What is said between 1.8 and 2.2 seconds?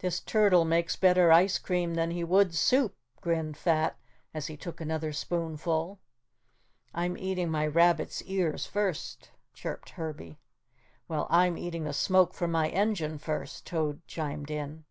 than